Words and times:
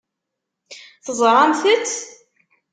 Teẓṛamt-t? 1.05 1.93